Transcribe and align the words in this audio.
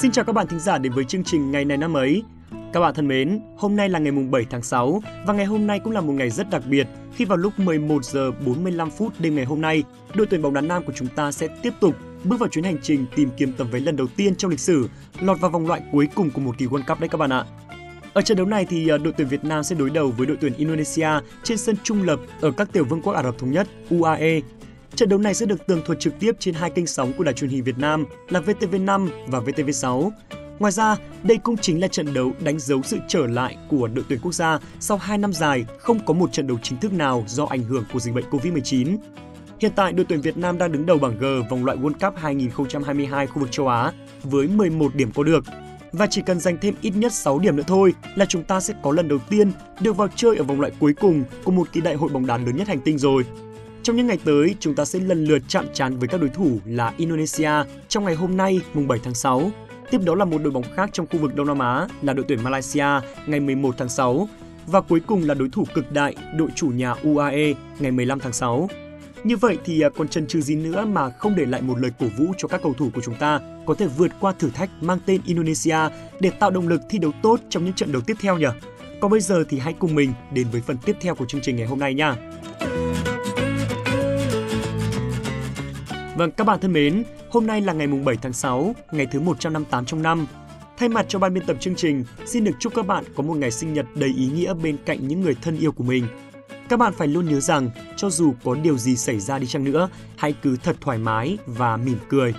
Xin 0.00 0.10
chào 0.10 0.24
các 0.24 0.32
bạn 0.32 0.46
thính 0.46 0.58
giả 0.60 0.78
đến 0.78 0.92
với 0.92 1.04
chương 1.04 1.24
trình 1.24 1.50
Ngày 1.50 1.64
này 1.64 1.76
năm 1.76 1.96
ấy. 1.96 2.22
Các 2.72 2.80
bạn 2.80 2.94
thân 2.94 3.08
mến, 3.08 3.40
hôm 3.56 3.76
nay 3.76 3.88
là 3.88 3.98
ngày 3.98 4.12
mùng 4.12 4.30
7 4.30 4.46
tháng 4.50 4.62
6 4.62 5.02
và 5.26 5.34
ngày 5.34 5.46
hôm 5.46 5.66
nay 5.66 5.80
cũng 5.84 5.92
là 5.92 6.00
một 6.00 6.12
ngày 6.12 6.30
rất 6.30 6.50
đặc 6.50 6.62
biệt 6.66 6.86
khi 7.14 7.24
vào 7.24 7.38
lúc 7.38 7.58
11 7.58 8.04
giờ 8.04 8.30
45 8.46 8.90
phút 8.90 9.12
đêm 9.18 9.36
ngày 9.36 9.44
hôm 9.44 9.60
nay, 9.60 9.82
đội 10.14 10.26
tuyển 10.26 10.42
bóng 10.42 10.54
đá 10.54 10.60
nam 10.60 10.84
của 10.84 10.92
chúng 10.96 11.08
ta 11.08 11.32
sẽ 11.32 11.48
tiếp 11.62 11.72
tục 11.80 11.94
bước 12.24 12.40
vào 12.40 12.48
chuyến 12.48 12.64
hành 12.64 12.76
trình 12.82 13.06
tìm 13.16 13.30
kiếm 13.36 13.52
tấm 13.52 13.70
vé 13.70 13.80
lần 13.80 13.96
đầu 13.96 14.06
tiên 14.16 14.36
trong 14.36 14.50
lịch 14.50 14.60
sử, 14.60 14.88
lọt 15.20 15.40
vào 15.40 15.50
vòng 15.50 15.66
loại 15.66 15.82
cuối 15.92 16.08
cùng 16.14 16.30
của 16.30 16.40
một 16.40 16.58
kỳ 16.58 16.66
World 16.66 16.84
Cup 16.88 17.00
đấy 17.00 17.08
các 17.08 17.18
bạn 17.18 17.32
ạ. 17.32 17.44
Ở 18.12 18.22
trận 18.22 18.36
đấu 18.36 18.46
này 18.46 18.64
thì 18.64 18.88
à, 18.88 18.98
đội 18.98 19.12
tuyển 19.16 19.28
Việt 19.28 19.44
Nam 19.44 19.62
sẽ 19.62 19.76
đối 19.78 19.90
đầu 19.90 20.10
với 20.16 20.26
đội 20.26 20.36
tuyển 20.40 20.52
Indonesia 20.54 21.08
trên 21.42 21.58
sân 21.58 21.76
trung 21.82 22.02
lập 22.02 22.20
ở 22.40 22.50
các 22.50 22.72
tiểu 22.72 22.84
vương 22.84 23.02
quốc 23.02 23.12
Ả 23.12 23.22
Rập 23.22 23.38
thống 23.38 23.50
nhất 23.50 23.68
UAE. 23.90 24.40
Trận 24.98 25.08
đấu 25.08 25.18
này 25.18 25.34
sẽ 25.34 25.46
được 25.46 25.66
tường 25.66 25.82
thuật 25.86 26.00
trực 26.00 26.12
tiếp 26.20 26.32
trên 26.38 26.54
hai 26.54 26.70
kênh 26.70 26.86
sóng 26.86 27.12
của 27.12 27.24
đài 27.24 27.34
truyền 27.34 27.50
hình 27.50 27.64
Việt 27.64 27.78
Nam 27.78 28.06
là 28.28 28.40
VTV5 28.40 29.08
và 29.26 29.40
VTV6. 29.40 30.10
Ngoài 30.58 30.72
ra, 30.72 30.96
đây 31.22 31.38
cũng 31.38 31.56
chính 31.56 31.80
là 31.80 31.88
trận 31.88 32.14
đấu 32.14 32.32
đánh 32.40 32.58
dấu 32.58 32.82
sự 32.82 32.98
trở 33.08 33.26
lại 33.26 33.56
của 33.68 33.88
đội 33.88 34.04
tuyển 34.08 34.18
quốc 34.22 34.34
gia 34.34 34.58
sau 34.80 34.96
2 34.96 35.18
năm 35.18 35.32
dài 35.32 35.64
không 35.78 36.06
có 36.06 36.14
một 36.14 36.32
trận 36.32 36.46
đấu 36.46 36.58
chính 36.62 36.80
thức 36.80 36.92
nào 36.92 37.24
do 37.28 37.46
ảnh 37.46 37.62
hưởng 37.62 37.84
của 37.92 38.00
dịch 38.00 38.14
bệnh 38.14 38.24
Covid-19. 38.30 38.96
Hiện 39.60 39.72
tại, 39.76 39.92
đội 39.92 40.06
tuyển 40.08 40.20
Việt 40.20 40.36
Nam 40.36 40.58
đang 40.58 40.72
đứng 40.72 40.86
đầu 40.86 40.98
bảng 40.98 41.18
G 41.18 41.24
vòng 41.50 41.64
loại 41.64 41.78
World 41.78 42.10
Cup 42.10 42.20
2022 42.20 43.26
khu 43.26 43.40
vực 43.40 43.50
châu 43.50 43.68
Á 43.68 43.92
với 44.22 44.48
11 44.48 44.94
điểm 44.94 45.10
có 45.14 45.22
được. 45.22 45.44
Và 45.92 46.06
chỉ 46.06 46.22
cần 46.22 46.40
giành 46.40 46.58
thêm 46.60 46.74
ít 46.80 46.96
nhất 46.96 47.12
6 47.12 47.38
điểm 47.38 47.56
nữa 47.56 47.64
thôi 47.66 47.94
là 48.14 48.24
chúng 48.24 48.44
ta 48.44 48.60
sẽ 48.60 48.74
có 48.82 48.92
lần 48.92 49.08
đầu 49.08 49.18
tiên 49.30 49.52
được 49.80 49.96
vào 49.96 50.08
chơi 50.16 50.36
ở 50.36 50.44
vòng 50.44 50.60
loại 50.60 50.72
cuối 50.78 50.94
cùng 51.00 51.24
của 51.44 51.52
một 51.52 51.72
kỳ 51.72 51.80
đại 51.80 51.94
hội 51.94 52.10
bóng 52.12 52.26
đá 52.26 52.36
lớn 52.36 52.56
nhất 52.56 52.68
hành 52.68 52.80
tinh 52.80 52.98
rồi. 52.98 53.24
Trong 53.82 53.96
những 53.96 54.06
ngày 54.06 54.18
tới, 54.24 54.54
chúng 54.60 54.74
ta 54.74 54.84
sẽ 54.84 54.98
lần 55.00 55.24
lượt 55.24 55.42
chạm 55.48 55.66
trán 55.72 55.98
với 55.98 56.08
các 56.08 56.20
đối 56.20 56.30
thủ 56.30 56.58
là 56.64 56.92
Indonesia 56.96 57.50
trong 57.88 58.04
ngày 58.04 58.14
hôm 58.14 58.36
nay, 58.36 58.60
mùng 58.74 58.88
7 58.88 58.98
tháng 59.04 59.14
6. 59.14 59.50
Tiếp 59.90 60.00
đó 60.04 60.14
là 60.14 60.24
một 60.24 60.38
đội 60.42 60.50
bóng 60.50 60.64
khác 60.76 60.90
trong 60.92 61.06
khu 61.06 61.18
vực 61.18 61.34
Đông 61.34 61.46
Nam 61.46 61.58
Á 61.58 61.86
là 62.02 62.12
đội 62.12 62.24
tuyển 62.28 62.44
Malaysia 62.44 62.86
ngày 63.26 63.40
11 63.40 63.74
tháng 63.78 63.88
6. 63.88 64.28
Và 64.66 64.80
cuối 64.80 65.00
cùng 65.06 65.22
là 65.22 65.34
đối 65.34 65.48
thủ 65.48 65.64
cực 65.74 65.92
đại, 65.92 66.14
đội 66.36 66.48
chủ 66.54 66.68
nhà 66.68 66.94
UAE 67.02 67.54
ngày 67.78 67.92
15 67.92 68.20
tháng 68.20 68.32
6. 68.32 68.68
Như 69.24 69.36
vậy 69.36 69.58
thì 69.64 69.80
à, 69.80 69.88
còn 69.88 70.08
chân 70.08 70.26
chừ 70.26 70.40
gì 70.40 70.54
nữa 70.54 70.84
mà 70.84 71.10
không 71.10 71.36
để 71.36 71.46
lại 71.46 71.62
một 71.62 71.78
lời 71.78 71.90
cổ 71.98 72.06
vũ 72.18 72.26
cho 72.38 72.48
các 72.48 72.62
cầu 72.62 72.74
thủ 72.74 72.90
của 72.94 73.00
chúng 73.04 73.14
ta 73.14 73.40
có 73.66 73.74
thể 73.74 73.86
vượt 73.86 74.10
qua 74.20 74.32
thử 74.38 74.50
thách 74.50 74.70
mang 74.80 74.98
tên 75.06 75.20
Indonesia 75.26 75.78
để 76.20 76.30
tạo 76.30 76.50
động 76.50 76.68
lực 76.68 76.80
thi 76.90 76.98
đấu 76.98 77.12
tốt 77.22 77.40
trong 77.48 77.64
những 77.64 77.74
trận 77.74 77.92
đấu 77.92 78.02
tiếp 78.06 78.14
theo 78.20 78.38
nhỉ? 78.38 78.46
Còn 79.00 79.10
bây 79.10 79.20
giờ 79.20 79.44
thì 79.48 79.58
hãy 79.58 79.74
cùng 79.78 79.94
mình 79.94 80.12
đến 80.32 80.46
với 80.52 80.60
phần 80.60 80.76
tiếp 80.84 80.96
theo 81.00 81.14
của 81.14 81.26
chương 81.26 81.40
trình 81.40 81.56
ngày 81.56 81.66
hôm 81.66 81.78
nay 81.78 81.94
nha. 81.94 82.16
Vâng, 86.18 86.30
các 86.30 86.44
bạn 86.44 86.60
thân 86.60 86.72
mến, 86.72 87.04
hôm 87.30 87.46
nay 87.46 87.60
là 87.60 87.72
ngày 87.72 87.86
mùng 87.86 88.04
7 88.04 88.16
tháng 88.22 88.32
6, 88.32 88.74
ngày 88.92 89.06
thứ 89.06 89.20
158 89.20 89.84
trong 89.84 90.02
năm. 90.02 90.26
Thay 90.76 90.88
mặt 90.88 91.06
cho 91.08 91.18
ban 91.18 91.34
biên 91.34 91.46
tập 91.46 91.56
chương 91.60 91.74
trình, 91.74 92.04
xin 92.26 92.44
được 92.44 92.52
chúc 92.60 92.74
các 92.74 92.86
bạn 92.86 93.04
có 93.16 93.22
một 93.22 93.36
ngày 93.36 93.50
sinh 93.50 93.72
nhật 93.72 93.86
đầy 93.94 94.10
ý 94.16 94.26
nghĩa 94.26 94.54
bên 94.54 94.76
cạnh 94.86 95.08
những 95.08 95.20
người 95.20 95.34
thân 95.42 95.58
yêu 95.58 95.72
của 95.72 95.84
mình. 95.84 96.06
Các 96.68 96.78
bạn 96.78 96.92
phải 96.96 97.08
luôn 97.08 97.28
nhớ 97.28 97.40
rằng, 97.40 97.70
cho 97.96 98.10
dù 98.10 98.34
có 98.44 98.54
điều 98.54 98.78
gì 98.78 98.96
xảy 98.96 99.20
ra 99.20 99.38
đi 99.38 99.46
chăng 99.46 99.64
nữa, 99.64 99.88
hãy 100.16 100.34
cứ 100.42 100.56
thật 100.56 100.76
thoải 100.80 100.98
mái 100.98 101.38
và 101.46 101.76
mỉm 101.76 101.98
cười. 102.08 102.34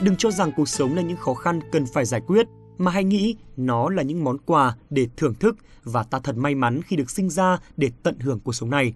Đừng 0.00 0.16
cho 0.16 0.30
rằng 0.30 0.52
cuộc 0.56 0.68
sống 0.68 0.94
là 0.94 1.02
những 1.02 1.16
khó 1.16 1.34
khăn 1.34 1.60
cần 1.72 1.86
phải 1.86 2.04
giải 2.04 2.20
quyết, 2.26 2.46
mà 2.78 2.90
hãy 2.90 3.04
nghĩ 3.04 3.36
nó 3.56 3.88
là 3.90 4.02
những 4.02 4.24
món 4.24 4.38
quà 4.38 4.76
để 4.90 5.08
thưởng 5.16 5.34
thức 5.34 5.56
và 5.84 6.02
ta 6.02 6.20
thật 6.24 6.36
may 6.36 6.54
mắn 6.54 6.80
khi 6.82 6.96
được 6.96 7.10
sinh 7.10 7.30
ra 7.30 7.58
để 7.76 7.90
tận 8.02 8.18
hưởng 8.18 8.40
cuộc 8.40 8.52
sống 8.52 8.70
này. 8.70 8.94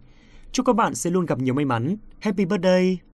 Chúc 0.52 0.67
các 0.67 0.77
bạn 0.77 0.95
sẽ 0.95 1.11
luôn 1.11 1.27
gặp 1.27 1.39
nhiều 1.39 1.55
may 1.55 1.64
mắn. 1.64 1.97
Happy 2.20 2.45
birthday! 2.45 3.08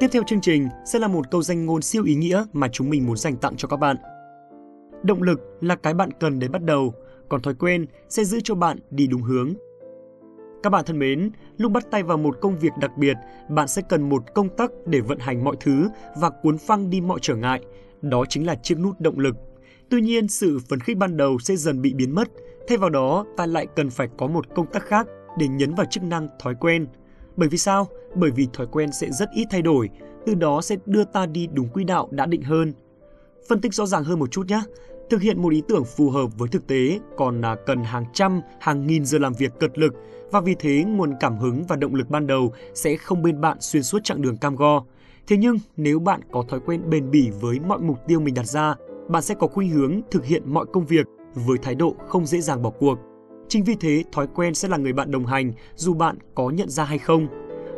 Tiếp 0.00 0.08
theo 0.12 0.22
chương 0.26 0.40
trình 0.40 0.68
sẽ 0.84 0.98
là 0.98 1.08
một 1.08 1.30
câu 1.30 1.42
danh 1.42 1.66
ngôn 1.66 1.82
siêu 1.82 2.04
ý 2.04 2.14
nghĩa 2.14 2.44
mà 2.52 2.68
chúng 2.72 2.90
mình 2.90 3.06
muốn 3.06 3.16
dành 3.16 3.36
tặng 3.36 3.56
cho 3.56 3.68
các 3.68 3.76
bạn. 3.76 3.96
Động 5.02 5.22
lực 5.22 5.40
là 5.60 5.76
cái 5.76 5.94
bạn 5.94 6.10
cần 6.20 6.38
để 6.38 6.48
bắt 6.48 6.62
đầu, 6.62 6.94
còn 7.28 7.42
thói 7.42 7.54
quen 7.54 7.86
sẽ 8.08 8.24
giữ 8.24 8.40
cho 8.44 8.54
bạn 8.54 8.78
đi 8.90 9.06
đúng 9.06 9.22
hướng. 9.22 9.54
Các 10.62 10.70
bạn 10.70 10.84
thân 10.84 10.98
mến, 10.98 11.30
lúc 11.56 11.72
bắt 11.72 11.90
tay 11.90 12.02
vào 12.02 12.18
một 12.18 12.38
công 12.40 12.58
việc 12.58 12.72
đặc 12.80 12.90
biệt, 12.96 13.16
bạn 13.48 13.68
sẽ 13.68 13.82
cần 13.88 14.08
một 14.08 14.34
công 14.34 14.48
tắc 14.48 14.70
để 14.86 15.00
vận 15.00 15.18
hành 15.18 15.44
mọi 15.44 15.56
thứ 15.60 15.88
và 16.16 16.30
cuốn 16.30 16.58
phăng 16.58 16.90
đi 16.90 17.00
mọi 17.00 17.18
trở 17.22 17.36
ngại. 17.36 17.60
Đó 18.02 18.24
chính 18.28 18.46
là 18.46 18.54
chiếc 18.54 18.78
nút 18.78 19.00
động 19.00 19.18
lực. 19.18 19.36
Tuy 19.88 20.00
nhiên, 20.00 20.28
sự 20.28 20.58
phấn 20.68 20.80
khích 20.80 20.96
ban 20.96 21.16
đầu 21.16 21.38
sẽ 21.38 21.56
dần 21.56 21.82
bị 21.82 21.94
biến 21.94 22.14
mất. 22.14 22.28
Thay 22.68 22.78
vào 22.78 22.90
đó, 22.90 23.26
ta 23.36 23.46
lại 23.46 23.66
cần 23.76 23.90
phải 23.90 24.08
có 24.18 24.26
một 24.26 24.54
công 24.54 24.66
tắc 24.66 24.82
khác 24.82 25.06
để 25.38 25.48
nhấn 25.48 25.74
vào 25.74 25.86
chức 25.90 26.02
năng 26.02 26.28
thói 26.38 26.54
quen. 26.60 26.86
Bởi 27.36 27.48
vì 27.48 27.58
sao? 27.58 27.88
Bởi 28.14 28.30
vì 28.30 28.48
thói 28.52 28.66
quen 28.66 28.92
sẽ 28.92 29.10
rất 29.10 29.30
ít 29.34 29.46
thay 29.50 29.62
đổi, 29.62 29.90
từ 30.26 30.34
đó 30.34 30.60
sẽ 30.60 30.76
đưa 30.86 31.04
ta 31.04 31.26
đi 31.26 31.48
đúng 31.52 31.68
quỹ 31.68 31.84
đạo 31.84 32.08
đã 32.10 32.26
định 32.26 32.42
hơn. 32.42 32.72
Phân 33.48 33.60
tích 33.60 33.74
rõ 33.74 33.86
ràng 33.86 34.04
hơn 34.04 34.18
một 34.18 34.30
chút 34.30 34.46
nhé. 34.48 34.62
Thực 35.10 35.20
hiện 35.20 35.42
một 35.42 35.52
ý 35.52 35.62
tưởng 35.68 35.84
phù 35.84 36.10
hợp 36.10 36.38
với 36.38 36.48
thực 36.48 36.66
tế 36.66 36.98
còn 37.16 37.40
là 37.40 37.56
cần 37.66 37.84
hàng 37.84 38.04
trăm, 38.12 38.40
hàng 38.60 38.86
nghìn 38.86 39.04
giờ 39.04 39.18
làm 39.18 39.32
việc 39.32 39.52
cật 39.60 39.78
lực 39.78 39.94
và 40.30 40.40
vì 40.40 40.54
thế 40.58 40.84
nguồn 40.84 41.14
cảm 41.20 41.38
hứng 41.38 41.64
và 41.68 41.76
động 41.76 41.94
lực 41.94 42.10
ban 42.10 42.26
đầu 42.26 42.52
sẽ 42.74 42.96
không 42.96 43.22
bên 43.22 43.40
bạn 43.40 43.56
xuyên 43.60 43.82
suốt 43.82 43.98
chặng 44.04 44.22
đường 44.22 44.36
cam 44.36 44.56
go. 44.56 44.84
Thế 45.26 45.36
nhưng 45.36 45.58
nếu 45.76 45.98
bạn 45.98 46.20
có 46.32 46.44
thói 46.48 46.60
quen 46.60 46.90
bền 46.90 47.10
bỉ 47.10 47.30
với 47.40 47.60
mọi 47.60 47.78
mục 47.78 47.98
tiêu 48.06 48.20
mình 48.20 48.34
đặt 48.34 48.46
ra, 48.46 48.74
bạn 49.08 49.22
sẽ 49.22 49.34
có 49.34 49.46
khuynh 49.46 49.70
hướng 49.70 50.00
thực 50.10 50.24
hiện 50.24 50.42
mọi 50.46 50.66
công 50.72 50.86
việc 50.86 51.06
với 51.34 51.58
thái 51.58 51.74
độ 51.74 51.96
không 52.08 52.26
dễ 52.26 52.40
dàng 52.40 52.62
bỏ 52.62 52.70
cuộc. 52.70 52.98
Chính 53.48 53.64
vì 53.64 53.74
thế, 53.80 54.04
thói 54.12 54.26
quen 54.34 54.54
sẽ 54.54 54.68
là 54.68 54.76
người 54.76 54.92
bạn 54.92 55.10
đồng 55.10 55.26
hành 55.26 55.52
dù 55.74 55.94
bạn 55.94 56.18
có 56.34 56.50
nhận 56.50 56.68
ra 56.68 56.84
hay 56.84 56.98
không. 56.98 57.28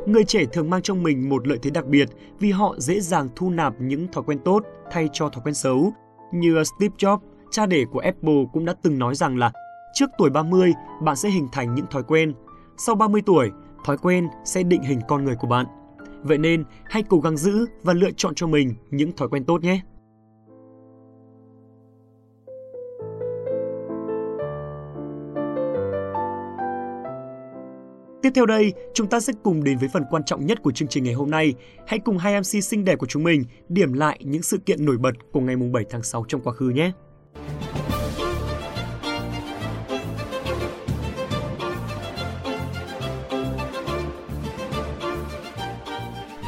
Người 0.07 0.25
trẻ 0.25 0.45
thường 0.53 0.71
mang 0.71 0.83
trong 0.83 1.03
mình 1.03 1.29
một 1.29 1.49
lợi 1.49 1.59
thế 1.63 1.71
đặc 1.71 1.87
biệt 1.87 2.09
vì 2.41 2.51
họ 2.51 2.75
dễ 2.79 3.01
dàng 3.01 3.29
thu 3.37 3.51
nạp 3.51 3.81
những 3.81 4.09
thói 4.13 4.25
quen 4.27 4.39
tốt 4.45 4.65
thay 4.91 5.09
cho 5.13 5.29
thói 5.29 5.43
quen 5.45 5.55
xấu. 5.55 5.93
Như 6.33 6.63
Steve 6.65 6.95
Jobs, 6.99 7.19
cha 7.51 7.67
đẻ 7.67 7.85
của 7.85 7.99
Apple 7.99 8.45
cũng 8.53 8.65
đã 8.65 8.75
từng 8.83 8.99
nói 8.99 9.15
rằng 9.15 9.37
là 9.37 9.53
trước 9.95 10.11
tuổi 10.19 10.31
30 10.31 10.73
bạn 11.03 11.17
sẽ 11.17 11.31
hình 11.31 11.49
thành 11.53 11.75
những 11.75 11.87
thói 11.91 12.03
quen. 12.03 12.33
Sau 12.77 12.95
30 12.95 13.23
tuổi, 13.27 13.51
thói 13.85 13.99
quen 13.99 14.29
sẽ 14.45 14.63
định 14.63 14.83
hình 14.83 15.01
con 15.09 15.25
người 15.25 15.37
của 15.37 15.49
bạn. 15.49 15.67
Vậy 16.23 16.39
nên, 16.39 16.65
hãy 16.85 17.03
cố 17.03 17.21
gắng 17.21 17.37
giữ 17.37 17.67
và 17.83 17.93
lựa 17.93 18.11
chọn 18.17 18.35
cho 18.35 18.47
mình 18.47 18.75
những 18.91 19.13
thói 19.17 19.29
quen 19.29 19.45
tốt 19.45 19.63
nhé. 19.63 19.81
Tiếp 28.29 28.33
theo 28.35 28.47
đây, 28.47 28.73
chúng 28.95 29.07
ta 29.07 29.21
sẽ 29.21 29.33
cùng 29.43 29.65
đến 29.65 29.79
với 29.79 29.89
phần 29.93 30.05
quan 30.11 30.25
trọng 30.25 30.47
nhất 30.47 30.63
của 30.63 30.73
chương 30.73 30.89
trình 30.89 31.05
ngày 31.05 31.15
hôm 31.15 31.31
nay. 31.31 31.55
Hãy 31.87 31.99
cùng 31.99 32.19
hai 32.19 32.41
MC 32.41 32.65
xinh 32.65 32.85
đẹp 32.85 32.99
của 32.99 33.07
chúng 33.07 33.25
mình 33.25 33.45
điểm 33.69 33.93
lại 33.93 34.21
những 34.25 34.43
sự 34.43 34.59
kiện 34.67 34.85
nổi 34.85 34.99
bật 34.99 35.11
của 35.33 35.41
ngày 35.41 35.57
7 35.57 35.85
tháng 35.91 36.03
6 36.03 36.25
trong 36.29 36.41
quá 36.41 36.53
khứ 36.53 36.69
nhé. 36.69 36.93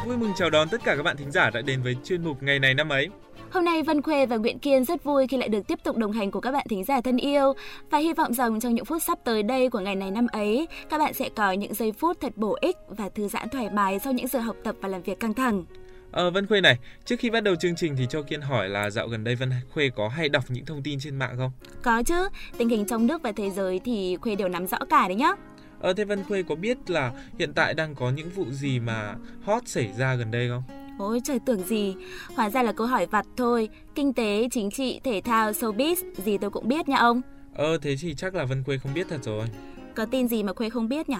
Vui 0.06 0.16
mừng 0.16 0.32
chào 0.36 0.50
đón 0.50 0.68
tất 0.68 0.80
cả 0.84 0.96
các 0.96 1.02
bạn 1.02 1.16
thính 1.16 1.30
giả 1.30 1.50
đã 1.50 1.60
đến 1.60 1.82
với 1.82 1.96
chuyên 2.04 2.24
mục 2.24 2.42
ngày 2.42 2.58
này 2.58 2.74
năm 2.74 2.88
ấy. 2.88 3.08
Hôm 3.50 3.64
nay 3.64 3.82
Vân 3.82 4.02
Khuê 4.02 4.26
và 4.26 4.36
Nguyễn 4.36 4.58
Kiên 4.58 4.84
rất 4.84 5.04
vui 5.04 5.26
khi 5.26 5.36
lại 5.36 5.48
được 5.48 5.66
tiếp 5.68 5.78
tục 5.84 5.96
đồng 5.96 6.12
hành 6.12 6.30
của 6.30 6.40
các 6.40 6.52
bạn 6.52 6.66
thính 6.70 6.84
giả 6.84 7.00
thân 7.00 7.16
yêu 7.16 7.52
và 7.90 7.98
hy 7.98 8.12
vọng 8.12 8.34
rằng 8.34 8.60
trong 8.60 8.74
những 8.74 8.84
phút 8.84 9.02
sắp 9.02 9.18
tới 9.24 9.42
đây 9.42 9.70
của 9.70 9.80
ngày 9.80 9.94
này 9.94 10.10
năm 10.10 10.26
ấy, 10.32 10.68
các 10.90 10.98
bạn 10.98 11.14
sẽ 11.14 11.28
có 11.36 11.52
những 11.52 11.74
giây 11.74 11.92
phút 11.92 12.20
thật 12.20 12.32
bổ 12.36 12.56
ích 12.60 12.76
và 12.88 13.08
thư 13.08 13.28
giãn 13.28 13.48
thoải 13.48 13.70
mái 13.70 13.98
sau 13.98 14.12
những 14.12 14.28
giờ 14.28 14.38
học 14.38 14.56
tập 14.64 14.74
và 14.80 14.88
làm 14.88 15.02
việc 15.02 15.20
căng 15.20 15.34
thẳng. 15.34 15.64
Ờ, 16.10 16.30
Vân 16.30 16.46
Khuê 16.46 16.60
này, 16.60 16.78
trước 17.04 17.16
khi 17.18 17.30
bắt 17.30 17.40
đầu 17.40 17.54
chương 17.54 17.76
trình 17.76 17.94
thì 17.98 18.06
cho 18.10 18.22
Kiên 18.22 18.40
hỏi 18.40 18.68
là 18.68 18.90
dạo 18.90 19.08
gần 19.08 19.24
đây 19.24 19.34
Vân 19.34 19.50
Khuê 19.74 19.90
có 19.96 20.08
hay 20.08 20.28
đọc 20.28 20.44
những 20.48 20.64
thông 20.64 20.82
tin 20.82 20.98
trên 21.00 21.16
mạng 21.16 21.34
không? 21.38 21.52
Có 21.82 22.02
chứ, 22.02 22.28
tình 22.58 22.68
hình 22.68 22.84
trong 22.84 23.06
nước 23.06 23.22
và 23.22 23.32
thế 23.32 23.50
giới 23.50 23.80
thì 23.84 24.16
Khuê 24.16 24.34
đều 24.34 24.48
nắm 24.48 24.66
rõ 24.66 24.78
cả 24.90 25.08
đấy 25.08 25.16
nhá. 25.16 25.32
Ờ, 25.80 25.92
thế 25.92 26.04
Vân 26.04 26.24
Khuê 26.24 26.42
có 26.42 26.54
biết 26.54 26.90
là 26.90 27.12
hiện 27.38 27.52
tại 27.54 27.74
đang 27.74 27.94
có 27.94 28.10
những 28.10 28.30
vụ 28.30 28.44
gì 28.50 28.80
mà 28.80 29.14
hot 29.44 29.68
xảy 29.68 29.90
ra 29.98 30.14
gần 30.14 30.30
đây 30.30 30.48
không? 30.48 30.79
Ôi 31.00 31.20
trời 31.24 31.38
tưởng 31.46 31.62
gì, 31.62 31.94
hóa 32.34 32.50
ra 32.50 32.62
là 32.62 32.72
câu 32.72 32.86
hỏi 32.86 33.06
vặt 33.06 33.26
thôi. 33.36 33.68
Kinh 33.94 34.12
tế, 34.12 34.48
chính 34.50 34.70
trị, 34.70 35.00
thể 35.04 35.20
thao, 35.24 35.50
showbiz, 35.52 35.94
gì 36.24 36.38
tôi 36.38 36.50
cũng 36.50 36.68
biết 36.68 36.88
nha 36.88 36.96
ông. 36.96 37.20
Ờ 37.54 37.78
thế 37.82 37.96
thì 38.00 38.14
chắc 38.14 38.34
là 38.34 38.44
Vân 38.44 38.64
Khuê 38.64 38.78
không 38.78 38.94
biết 38.94 39.06
thật 39.08 39.18
rồi. 39.22 39.46
Có 39.94 40.06
tin 40.06 40.28
gì 40.28 40.42
mà 40.42 40.52
Khuê 40.52 40.70
không 40.70 40.88
biết 40.88 41.08
nhỉ? 41.08 41.16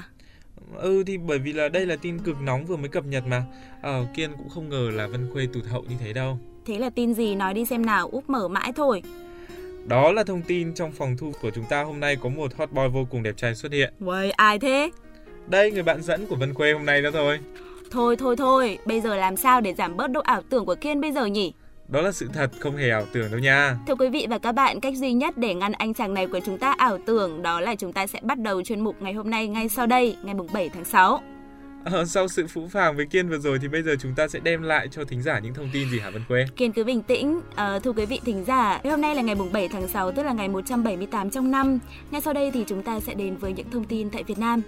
Ừ 0.77 1.05
thì 1.07 1.19
bởi 1.19 1.39
vì 1.39 1.53
là 1.53 1.69
đây 1.69 1.87
là 1.87 1.97
tin 1.97 2.19
cực 2.19 2.41
nóng 2.41 2.67
vừa 2.67 2.77
mới 2.77 2.89
cập 2.89 3.05
nhật 3.05 3.27
mà. 3.27 3.45
Ờ 3.83 4.07
Kiên 4.15 4.31
cũng 4.39 4.49
không 4.49 4.69
ngờ 4.69 4.91
là 4.93 5.07
Vân 5.07 5.31
Khuê 5.33 5.47
tụt 5.53 5.65
hậu 5.65 5.83
như 5.83 5.97
thế 6.01 6.13
đâu. 6.13 6.39
Thế 6.67 6.79
là 6.79 6.91
tin 6.91 7.15
gì 7.15 7.35
nói 7.35 7.55
đi 7.55 7.65
xem 7.65 7.87
nào, 7.87 8.09
úp 8.13 8.31
mở 8.31 8.49
mãi 8.49 8.73
thôi. 8.77 9.03
Đó 9.87 10.13
là 10.13 10.25
thông 10.25 10.43
tin 10.43 10.75
trong 10.75 10.93
phòng 10.93 11.17
thu 11.17 11.33
của 11.43 11.51
chúng 11.51 11.65
ta 11.65 11.83
hôm 11.83 12.01
nay 12.01 12.17
có 12.17 12.29
một 12.29 12.55
hot 12.55 12.73
boy 12.73 12.83
vô 12.93 13.07
cùng 13.11 13.23
đẹp 13.23 13.37
trai 13.37 13.55
xuất 13.55 13.73
hiện. 13.73 13.95
Uầy, 14.01 14.31
ai 14.31 14.59
thế? 14.59 14.91
Đây 15.47 15.73
người 15.73 15.83
bạn 15.83 16.03
dẫn 16.03 16.27
của 16.27 16.37
Vân 16.37 16.55
Khuê 16.55 16.73
hôm 16.73 16.87
nay 16.87 17.03
đó 17.03 17.11
thôi. 17.13 17.39
Thôi 17.91 18.17
thôi 18.17 18.37
thôi, 18.37 18.79
bây 18.85 19.01
giờ 19.01 19.17
làm 19.17 19.37
sao 19.37 19.61
để 19.61 19.75
giảm 19.75 19.97
bớt 19.97 20.11
độ 20.11 20.21
ảo 20.21 20.43
tưởng 20.51 20.67
của 20.67 20.75
Kiên 20.75 21.01
bây 21.01 21.13
giờ 21.13 21.27
nhỉ? 21.27 21.53
Đó 21.89 22.01
là 22.01 22.13
sự 22.13 22.29
thật, 22.33 22.51
không 22.59 22.77
hề 22.77 22.91
ảo 22.91 23.05
tưởng 23.13 23.31
đâu 23.31 23.41
nha. 23.41 23.77
Thưa 23.87 23.95
quý 23.95 24.09
vị 24.09 24.27
và 24.31 24.39
các 24.39 24.53
bạn, 24.53 24.81
cách 24.81 24.97
duy 24.97 25.13
nhất 25.13 25.39
để 25.39 25.55
ngăn 25.55 25.73
anh 25.73 25.95
chàng 25.95 26.15
này 26.15 26.27
của 26.27 26.41
chúng 26.47 26.59
ta 26.59 26.75
ảo 26.79 26.99
tưởng 27.07 27.43
đó 27.43 27.61
là 27.61 27.75
chúng 27.75 27.93
ta 27.93 28.07
sẽ 28.07 28.21
bắt 28.23 28.39
đầu 28.39 28.63
chuyên 28.63 28.81
mục 28.81 28.97
ngày 29.01 29.13
hôm 29.13 29.31
nay 29.31 29.49
ngay 29.49 29.69
sau 29.69 29.87
đây, 29.87 30.17
ngày 30.23 30.35
mùng 30.35 30.49
7 30.53 30.69
tháng 30.69 30.85
6. 30.85 31.21
Ờ, 31.85 32.05
sau 32.05 32.29
sự 32.29 32.47
phũ 32.47 32.69
phàng 32.69 32.97
với 32.97 33.07
Kiên 33.07 33.29
vừa 33.29 33.39
rồi 33.39 33.59
thì 33.63 33.69
bây 33.69 33.83
giờ 33.83 33.95
chúng 34.01 34.15
ta 34.15 34.29
sẽ 34.29 34.39
đem 34.43 34.63
lại 34.63 34.89
cho 34.91 35.05
thính 35.05 35.23
giả 35.23 35.39
những 35.39 35.55
thông 35.55 35.69
tin 35.73 35.91
gì 35.91 35.99
hả 35.99 36.11
Vân 36.11 36.23
Khuê? 36.29 36.47
Kiên 36.57 36.73
cứ 36.73 36.85
bình 36.85 37.03
tĩnh, 37.03 37.41
à, 37.55 37.79
thưa 37.79 37.93
quý 37.93 38.07
vị 38.07 38.21
thính 38.25 38.45
giả, 38.47 38.81
hôm 38.85 39.01
nay 39.01 39.15
là 39.15 39.23
ngày 39.23 39.35
mùng 39.35 39.53
7 39.53 39.69
tháng 39.69 39.89
6 39.89 40.13
tức 40.13 40.23
là 40.23 40.33
ngày 40.33 40.49
178 40.49 41.31
trong 41.31 41.51
năm. 41.51 41.79
Ngay 42.11 42.21
sau 42.21 42.33
đây 42.33 42.51
thì 42.51 42.65
chúng 42.67 42.83
ta 42.83 43.01
sẽ 43.01 43.15
đến 43.15 43.37
với 43.37 43.53
những 43.53 43.71
thông 43.71 43.85
tin 43.85 44.11
tại 44.11 44.23
Việt 44.23 44.39
Nam. 44.39 44.63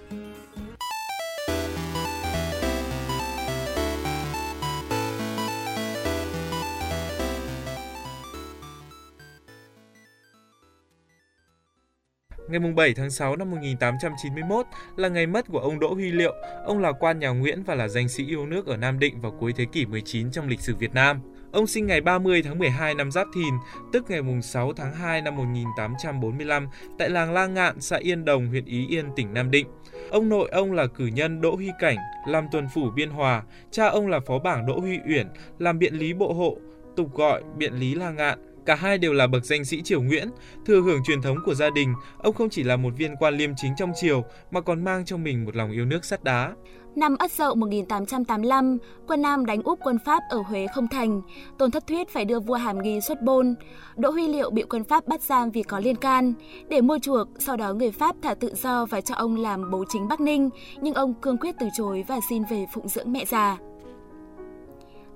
Ngày 12.48 12.60
7 12.76 12.94
tháng 12.94 13.10
6 13.10 13.36
năm 13.36 13.50
1891 13.50 14.66
là 14.96 15.08
ngày 15.08 15.26
mất 15.26 15.46
của 15.48 15.58
ông 15.58 15.80
Đỗ 15.80 15.94
Huy 15.94 16.12
Liệu. 16.12 16.34
Ông 16.64 16.78
là 16.78 16.92
quan 16.92 17.18
nhà 17.18 17.28
Nguyễn 17.28 17.62
và 17.62 17.74
là 17.74 17.88
danh 17.88 18.08
sĩ 18.08 18.26
yêu 18.26 18.46
nước 18.46 18.66
ở 18.66 18.76
Nam 18.76 18.98
Định 18.98 19.20
vào 19.20 19.32
cuối 19.40 19.52
thế 19.56 19.64
kỷ 19.72 19.86
19 19.86 20.30
trong 20.30 20.48
lịch 20.48 20.60
sử 20.60 20.76
Việt 20.76 20.94
Nam. 20.94 21.20
Ông 21.52 21.66
sinh 21.66 21.86
ngày 21.86 22.00
30 22.00 22.42
tháng 22.42 22.58
12 22.58 22.94
năm 22.94 23.10
Giáp 23.10 23.26
Thìn, 23.34 23.54
tức 23.92 24.10
ngày 24.10 24.20
6 24.42 24.72
tháng 24.72 24.94
2 24.94 25.22
năm 25.22 25.36
1845 25.36 26.68
tại 26.98 27.10
làng 27.10 27.32
La 27.32 27.46
Ngạn, 27.46 27.80
xã 27.80 27.96
Yên 27.96 28.24
Đồng, 28.24 28.46
huyện 28.46 28.64
Ý 28.64 28.86
Yên, 28.86 29.04
tỉnh 29.16 29.34
Nam 29.34 29.50
Định. 29.50 29.66
Ông 30.10 30.28
nội 30.28 30.48
ông 30.52 30.72
là 30.72 30.86
cử 30.86 31.06
nhân 31.06 31.40
Đỗ 31.40 31.54
Huy 31.54 31.70
Cảnh, 31.78 31.96
làm 32.26 32.46
tuần 32.52 32.66
phủ 32.74 32.90
Biên 32.90 33.10
Hòa. 33.10 33.42
Cha 33.70 33.86
ông 33.86 34.08
là 34.08 34.20
phó 34.20 34.38
bảng 34.38 34.66
Đỗ 34.66 34.80
Huy 34.80 34.98
Uyển, 35.08 35.26
làm 35.58 35.78
biện 35.78 35.94
lý 35.94 36.12
bộ 36.12 36.32
hộ, 36.32 36.56
tục 36.96 37.14
gọi 37.14 37.42
biện 37.56 37.72
lý 37.74 37.94
La 37.94 38.10
Ngạn. 38.10 38.51
Cả 38.66 38.74
hai 38.74 38.98
đều 38.98 39.12
là 39.12 39.26
bậc 39.26 39.44
danh 39.44 39.64
sĩ 39.64 39.82
triều 39.82 40.02
Nguyễn, 40.02 40.28
thừa 40.66 40.80
hưởng 40.80 41.02
truyền 41.06 41.22
thống 41.22 41.36
của 41.44 41.54
gia 41.54 41.70
đình, 41.70 41.94
ông 42.18 42.34
không 42.34 42.50
chỉ 42.50 42.62
là 42.62 42.76
một 42.76 42.92
viên 42.96 43.16
quan 43.16 43.36
liêm 43.36 43.50
chính 43.56 43.72
trong 43.76 43.92
triều 44.00 44.24
mà 44.50 44.60
còn 44.60 44.84
mang 44.84 45.04
trong 45.04 45.24
mình 45.24 45.44
một 45.44 45.56
lòng 45.56 45.72
yêu 45.72 45.84
nước 45.84 46.04
sắt 46.04 46.24
đá. 46.24 46.52
Năm 46.96 47.16
Ất 47.18 47.32
Dậu 47.32 47.54
1885, 47.54 48.78
quân 49.06 49.22
Nam 49.22 49.46
đánh 49.46 49.62
úp 49.62 49.78
quân 49.82 49.98
Pháp 50.04 50.22
ở 50.30 50.42
Huế 50.46 50.66
không 50.74 50.88
thành. 50.88 51.22
Tôn 51.58 51.70
Thất 51.70 51.86
Thuyết 51.86 52.08
phải 52.08 52.24
đưa 52.24 52.40
vua 52.40 52.54
Hàm 52.54 52.82
Nghi 52.82 53.00
xuất 53.00 53.22
bôn. 53.22 53.54
Đỗ 53.96 54.10
Huy 54.10 54.28
Liệu 54.28 54.50
bị 54.50 54.62
quân 54.62 54.84
Pháp 54.84 55.08
bắt 55.08 55.22
giam 55.22 55.50
vì 55.50 55.62
có 55.62 55.78
liên 55.78 55.96
can. 55.96 56.34
Để 56.68 56.80
mua 56.80 56.98
chuộc, 56.98 57.28
sau 57.38 57.56
đó 57.56 57.72
người 57.72 57.90
Pháp 57.92 58.16
thả 58.22 58.34
tự 58.34 58.54
do 58.54 58.86
và 58.86 59.00
cho 59.00 59.14
ông 59.14 59.36
làm 59.36 59.70
bố 59.70 59.84
chính 59.88 60.08
Bắc 60.08 60.20
Ninh, 60.20 60.50
nhưng 60.80 60.94
ông 60.94 61.14
cương 61.14 61.38
quyết 61.38 61.54
từ 61.60 61.66
chối 61.78 62.04
và 62.08 62.20
xin 62.28 62.42
về 62.50 62.66
phụng 62.74 62.88
dưỡng 62.88 63.12
mẹ 63.12 63.24
già. 63.24 63.58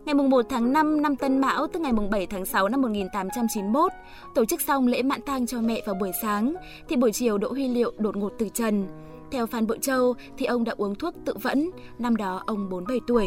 Ngày 0.06 0.14
1 0.14 0.46
tháng 0.48 0.72
5 0.72 1.02
năm 1.02 1.16
Tân 1.16 1.38
Mão 1.38 1.66
tức 1.66 1.80
ngày 1.80 1.92
7 2.10 2.26
tháng 2.26 2.46
6 2.46 2.68
năm 2.68 2.82
1891, 2.82 3.92
tổ 4.34 4.44
chức 4.44 4.60
xong 4.60 4.86
lễ 4.86 5.02
mạn 5.02 5.20
tang 5.26 5.46
cho 5.46 5.60
mẹ 5.60 5.82
vào 5.86 5.94
buổi 5.94 6.10
sáng, 6.22 6.54
thì 6.88 6.96
buổi 6.96 7.12
chiều 7.12 7.38
Đỗ 7.38 7.52
Huy 7.52 7.68
Liệu 7.68 7.92
đột 7.98 8.16
ngột 8.16 8.32
từ 8.38 8.48
trần. 8.54 8.86
Theo 9.32 9.46
Phan 9.46 9.66
Bội 9.66 9.78
Châu 9.82 10.14
thì 10.38 10.46
ông 10.46 10.64
đã 10.64 10.74
uống 10.76 10.94
thuốc 10.94 11.14
tự 11.24 11.34
vẫn, 11.42 11.70
năm 11.98 12.16
đó 12.16 12.42
ông 12.46 12.70
47 12.70 13.00
tuổi. 13.06 13.26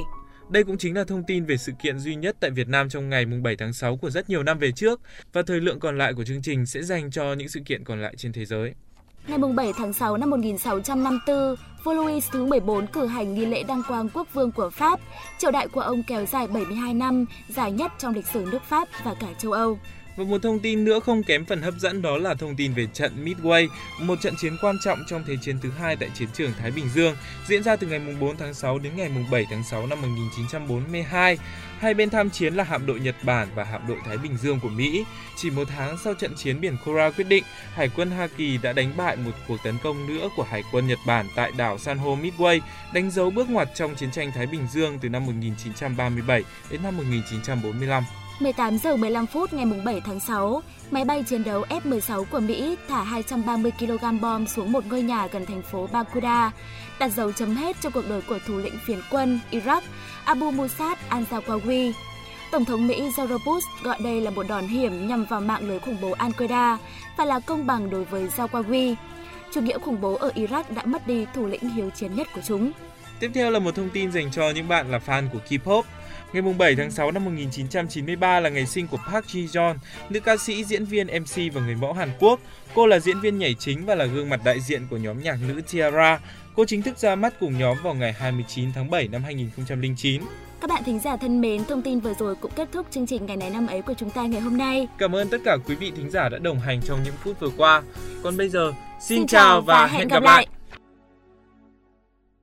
Đây 0.50 0.64
cũng 0.64 0.78
chính 0.78 0.96
là 0.96 1.04
thông 1.04 1.24
tin 1.28 1.46
về 1.46 1.58
sự 1.58 1.72
kiện 1.84 2.00
duy 2.00 2.16
nhất 2.16 2.36
tại 2.40 2.52
Việt 2.52 2.68
Nam 2.68 2.90
trong 2.90 3.10
ngày 3.10 3.26
7 3.26 3.56
tháng 3.56 3.74
6 3.74 3.98
của 3.98 4.10
rất 4.10 4.30
nhiều 4.30 4.44
năm 4.44 4.60
về 4.60 4.72
trước 4.72 5.02
và 5.34 5.42
thời 5.42 5.60
lượng 5.60 5.80
còn 5.80 5.98
lại 5.98 6.14
của 6.14 6.24
chương 6.24 6.42
trình 6.42 6.66
sẽ 6.66 6.84
dành 6.84 7.12
cho 7.12 7.34
những 7.34 7.50
sự 7.50 7.60
kiện 7.66 7.84
còn 7.84 8.02
lại 8.02 8.14
trên 8.18 8.34
thế 8.34 8.46
giới. 8.46 8.74
Ngày 9.30 9.38
7 9.56 9.74
tháng 9.74 9.94
6 9.94 10.18
năm 10.18 10.30
1654, 10.30 11.56
vua 11.84 11.94
Louis 11.94 12.32
thứ 12.32 12.46
14 12.46 12.88
cử 12.88 13.06
hành 13.06 13.36
nghi 13.36 13.46
lễ 13.46 13.64
đăng 13.64 13.84
quang 13.88 14.10
quốc 14.14 14.28
vương 14.34 14.52
của 14.52 14.70
Pháp. 14.70 15.00
Triều 15.38 15.52
đại 15.52 15.68
của 15.68 15.82
ông 15.82 16.04
kéo 16.04 16.26
dài 16.26 16.48
72 16.48 16.94
năm, 16.94 17.26
dài 17.48 17.72
nhất 17.72 17.92
trong 17.98 18.14
lịch 18.14 18.28
sử 18.28 18.46
nước 18.52 18.64
Pháp 18.64 18.88
và 19.04 19.14
cả 19.14 19.28
châu 19.38 19.52
Âu. 19.52 19.80
Và 20.20 20.26
một 20.26 20.42
thông 20.42 20.60
tin 20.60 20.86
nữa 20.86 21.00
không 21.00 21.24
kém 21.24 21.46
phần 21.46 21.62
hấp 21.62 21.74
dẫn 21.80 22.02
đó 22.02 22.18
là 22.18 22.34
thông 22.34 22.56
tin 22.56 22.74
về 22.74 22.88
trận 22.94 23.26
Midway, 23.26 23.68
một 24.00 24.22
trận 24.22 24.34
chiến 24.42 24.58
quan 24.62 24.76
trọng 24.84 25.00
trong 25.08 25.24
Thế 25.28 25.38
chiến 25.42 25.58
thứ 25.62 25.70
hai 25.72 25.96
tại 25.96 26.10
chiến 26.16 26.30
trường 26.34 26.52
Thái 26.60 26.72
Bình 26.72 26.86
Dương, 26.96 27.16
diễn 27.48 27.64
ra 27.64 27.76
từ 27.76 27.88
ngày 27.88 28.02
4 28.20 28.38
tháng 28.38 28.54
6 28.54 28.80
đến 28.80 28.96
ngày 28.96 29.12
7 29.32 29.46
tháng 29.50 29.64
6 29.64 29.88
năm 29.88 30.02
1942. 30.02 31.38
Hai 31.80 31.94
bên 31.94 32.10
tham 32.10 32.30
chiến 32.30 32.54
là 32.54 32.64
hạm 32.64 32.86
đội 32.86 33.00
Nhật 33.00 33.16
Bản 33.24 33.48
và 33.56 33.64
hạm 33.64 33.88
đội 33.88 33.98
Thái 34.06 34.18
Bình 34.18 34.38
Dương 34.38 34.60
của 34.60 34.70
Mỹ. 34.70 35.06
Chỉ 35.36 35.50
một 35.50 35.68
tháng 35.78 35.98
sau 36.04 36.14
trận 36.14 36.36
chiến 36.36 36.62
biển 36.62 36.78
Kora 36.86 37.10
quyết 37.10 37.28
định, 37.28 37.44
Hải 37.74 37.90
quân 37.96 38.12
Hoa 38.12 38.28
Kỳ 38.38 38.58
đã 38.58 38.74
đánh 38.74 38.94
bại 38.98 39.16
một 39.16 39.32
cuộc 39.48 39.58
tấn 39.64 39.76
công 39.84 40.08
nữa 40.08 40.30
của 40.36 40.44
Hải 40.44 40.64
quân 40.72 40.88
Nhật 40.88 41.00
Bản 41.08 41.28
tại 41.36 41.52
đảo 41.58 41.78
san 41.78 41.98
Ho 41.98 42.10
Midway, 42.10 42.60
đánh 42.94 43.12
dấu 43.12 43.30
bước 43.30 43.50
ngoặt 43.50 43.70
trong 43.76 43.96
chiến 43.96 44.12
tranh 44.12 44.32
Thái 44.32 44.48
Bình 44.48 44.68
Dương 44.72 45.00
từ 45.02 45.10
năm 45.10 45.26
1937 45.26 46.44
đến 46.72 46.84
năm 46.84 46.98
1945. 46.98 48.04
18 48.40 48.78
giờ 48.78 48.96
15 48.96 49.26
phút 49.28 49.54
ngày 49.54 49.66
7 49.86 50.02
tháng 50.02 50.20
6, 50.20 50.62
máy 50.92 51.06
bay 51.06 51.24
chiến 51.24 51.44
đấu 51.44 51.66
F-16 51.70 52.26
của 52.32 52.40
Mỹ 52.40 52.76
thả 52.88 53.04
230 53.04 53.72
kg 53.80 54.22
bom 54.22 54.48
xuống 54.48 54.72
một 54.72 54.86
ngôi 54.90 55.02
nhà 55.02 55.28
gần 55.28 55.46
thành 55.46 55.62
phố 55.62 55.88
Bakuda, 55.92 56.52
đặt 57.00 57.08
dấu 57.08 57.32
chấm 57.32 57.56
hết 57.56 57.76
cho 57.82 57.90
cuộc 57.90 58.10
đời 58.10 58.22
của 58.30 58.40
thủ 58.48 58.58
lĩnh 58.58 58.80
phiến 58.86 59.00
quân 59.12 59.40
Iraq 59.52 59.82
Abu 60.26 60.52
Musab 60.52 60.98
al-Zawawi. 61.10 61.92
Tổng 62.52 62.66
thống 62.66 62.88
Mỹ 62.88 63.02
George 63.18 63.36
Bush 63.46 63.68
gọi 63.84 63.98
đây 64.04 64.22
là 64.22 64.32
một 64.32 64.48
đòn 64.48 64.68
hiểm 64.68 65.08
nhằm 65.08 65.26
vào 65.26 65.42
mạng 65.42 65.68
lưới 65.68 65.80
khủng 65.80 65.98
bố 66.02 66.16
Al-Qaeda 66.16 66.78
và 67.18 67.26
là 67.26 67.40
công 67.40 67.66
bằng 67.66 67.90
đối 67.90 68.04
với 68.04 68.28
Zawawi. 68.38 68.96
Chủ 69.54 69.62
nghĩa 69.62 69.80
khủng 69.80 70.02
bố 70.02 70.16
ở 70.16 70.32
Iraq 70.36 70.64
đã 70.76 70.86
mất 70.86 71.08
đi 71.08 71.26
thủ 71.34 71.46
lĩnh 71.46 71.70
hiếu 71.70 71.90
chiến 71.90 72.16
nhất 72.16 72.28
của 72.36 72.42
chúng. 72.46 72.72
Tiếp 73.20 73.32
theo 73.34 73.52
là 73.52 73.60
một 73.60 73.76
thông 73.76 73.90
tin 73.90 74.12
dành 74.12 74.32
cho 74.32 74.50
những 74.50 74.68
bạn 74.68 74.92
là 74.92 75.00
fan 75.06 75.30
của 75.30 75.40
K-pop. 75.50 75.84
Ngày 76.34 76.42
7 76.58 76.76
tháng 76.76 76.92
6 76.92 77.12
năm 77.12 77.26
1993 77.26 78.40
là 78.40 78.50
ngày 78.50 78.66
sinh 78.66 78.88
của 78.88 78.98
Park 79.12 79.26
Ji-yeon, 79.26 79.76
nữ 80.10 80.20
ca 80.20 80.38
sĩ, 80.38 80.64
diễn 80.64 80.86
viên, 80.86 81.08
MC 81.08 81.54
và 81.54 81.62
người 81.62 81.76
mẫu 81.76 81.94
Hàn 81.94 82.10
Quốc. 82.20 82.40
Cô 82.76 82.88
là 82.88 83.00
diễn 83.00 83.20
viên 83.20 83.38
nhảy 83.38 83.56
chính 83.60 83.86
và 83.86 83.96
là 83.96 84.06
gương 84.06 84.30
mặt 84.30 84.42
đại 84.44 84.60
diện 84.60 84.88
của 84.90 84.98
nhóm 84.98 85.24
nhạc 85.24 85.38
nữ 85.48 85.62
Tiara. 85.72 86.20
Cô 86.56 86.66
chính 86.66 86.82
thức 86.82 86.98
ra 86.98 87.16
mắt 87.16 87.34
cùng 87.40 87.60
nhóm 87.60 87.78
vào 87.84 87.94
ngày 87.94 88.14
29 88.14 88.74
tháng 88.74 88.90
7 88.90 89.08
năm 89.08 89.24
2009. 89.24 90.22
Các 90.62 90.70
bạn 90.70 90.84
thính 90.84 91.00
giả 91.00 91.18
thân 91.18 91.42
mến, 91.42 91.66
thông 91.66 91.82
tin 91.82 92.00
vừa 92.00 92.14
rồi 92.20 92.36
cũng 92.36 92.52
kết 92.56 92.70
thúc 92.72 92.88
chương 92.92 93.08
trình 93.08 93.26
ngày 93.26 93.38
này 93.38 93.50
năm 93.50 93.68
ấy 93.68 93.82
của 93.82 93.94
chúng 93.98 94.10
ta 94.10 94.26
ngày 94.26 94.42
hôm 94.42 94.58
nay. 94.58 94.88
Cảm 94.98 95.16
ơn 95.16 95.30
tất 95.30 95.38
cả 95.46 95.58
quý 95.66 95.76
vị 95.76 95.92
thính 95.96 96.10
giả 96.10 96.30
đã 96.30 96.38
đồng 96.38 96.60
hành 96.60 96.82
trong 96.82 97.00
những 97.06 97.16
phút 97.24 97.40
vừa 97.40 97.52
qua. 97.58 97.82
Còn 98.24 98.38
bây 98.38 98.50
giờ, 98.50 98.72
xin, 99.02 99.18
xin 99.18 99.28
chào 99.28 99.62
và 99.62 99.88
hẹn 99.88 100.08
gặp 100.08 100.24
lại. 100.24 100.36
lại. 100.36 100.59